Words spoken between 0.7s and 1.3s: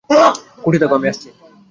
থাকো, আমি আসছি।